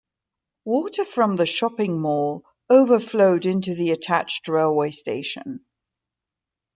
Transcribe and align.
Water 0.65 1.05
from 1.05 1.35
the 1.35 1.45
shopping 1.45 2.01
mall 2.01 2.43
overflowed 2.71 3.45
into 3.45 3.75
the 3.75 3.91
attached 3.91 4.47
railway 4.47 4.89
station. 4.89 5.63